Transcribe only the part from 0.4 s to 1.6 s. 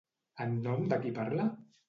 En nom de qui parla?